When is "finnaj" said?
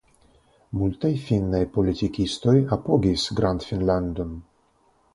1.25-1.61